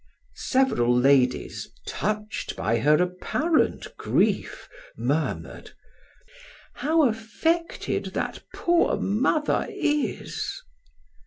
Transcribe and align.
Several 0.33 0.95
ladies, 0.97 1.67
touched 1.87 2.55
by 2.55 2.79
her 2.79 2.95
apparent 3.03 3.95
grief, 3.97 4.67
murmured: 4.97 5.75
"How 6.73 7.07
affected 7.07 8.05
that 8.05 8.41
poor 8.51 8.97
mother 8.97 9.67
is!" 9.69 10.63